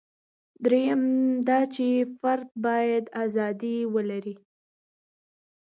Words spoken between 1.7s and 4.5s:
چې فرد باید ازادي ولري.